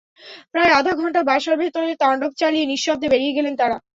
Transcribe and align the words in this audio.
প্রায় 0.53 0.71
আধা 0.79 0.93
ঘণ্টা 0.95 1.21
বাসার 1.29 1.55
ভেতরে 1.61 1.89
তাণ্ডব 2.01 2.31
চালিয়ে 2.37 2.69
নিঃশব্দে 2.71 3.07
বেরিয়ে 3.13 3.35
গেলেন 3.37 3.53
তাঁরা। 3.57 3.77